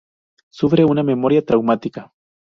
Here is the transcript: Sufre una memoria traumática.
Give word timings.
Sufre 0.49 0.83
una 0.93 1.03
memoria 1.03 1.45
traumática. 1.45 2.11